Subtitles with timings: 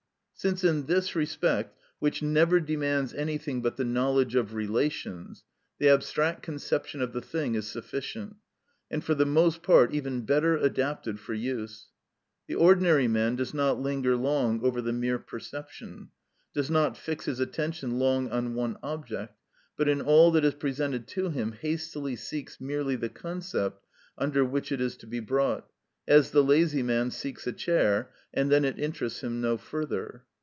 [0.33, 5.43] Since in this respect, which never demands anything but the knowledge of relations,
[5.77, 8.37] the abstract conception of the thing is sufficient,
[8.89, 11.89] and for the most part even better adapted for use;
[12.47, 16.09] the ordinary man does not linger long over the mere perception,
[16.55, 19.37] does not fix his attention long on one object,
[19.77, 23.85] but in all that is presented to him hastily seeks merely the concept
[24.17, 25.69] under which it is to be brought,
[26.07, 30.23] as the lazy man seeks a chair, and then it interests him no further.